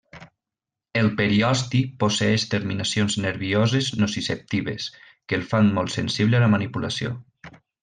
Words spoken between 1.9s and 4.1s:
posseeix terminacions nervioses